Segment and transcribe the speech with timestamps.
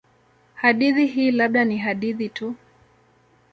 [0.55, 2.55] Hadithi hii labda ni hadithi tu.